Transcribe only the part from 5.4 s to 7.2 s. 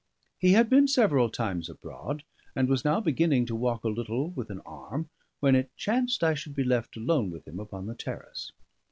when it chanced I should be left